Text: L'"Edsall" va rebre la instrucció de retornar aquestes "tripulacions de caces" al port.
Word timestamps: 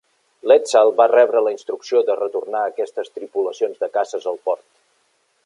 L'"Edsall" 0.45 0.87
va 1.01 1.05
rebre 1.11 1.43
la 1.47 1.53
instrucció 1.55 2.01
de 2.07 2.15
retornar 2.21 2.65
aquestes 2.71 3.13
"tripulacions 3.19 3.85
de 3.85 3.93
caces" 3.99 4.27
al 4.35 4.43
port. 4.49 4.67